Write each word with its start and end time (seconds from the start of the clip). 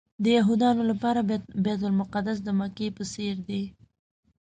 د 0.23 0.25
یهودانو 0.37 0.83
لپاره 0.91 1.19
بیت 1.65 1.81
المقدس 1.89 2.37
د 2.43 2.49
مکې 2.59 2.87
په 2.97 3.03
څېر 3.13 3.35
دی. 3.47 3.63